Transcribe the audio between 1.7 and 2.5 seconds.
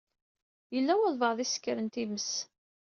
times.